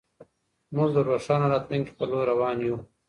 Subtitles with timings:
[0.75, 2.77] موږ د روښانه راتلونکي په لور روان يو.